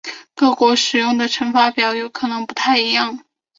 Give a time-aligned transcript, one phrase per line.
[0.33, 3.19] 各国使用的乘法表有可能不太一样。